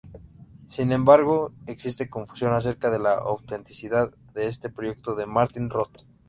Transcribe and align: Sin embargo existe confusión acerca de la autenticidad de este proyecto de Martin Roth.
Sin 0.65 0.91
embargo 0.93 1.53
existe 1.67 2.09
confusión 2.09 2.53
acerca 2.53 2.89
de 2.89 2.97
la 2.97 3.13
autenticidad 3.13 4.11
de 4.33 4.47
este 4.47 4.71
proyecto 4.71 5.13
de 5.13 5.27
Martin 5.27 5.69
Roth. 5.69 6.07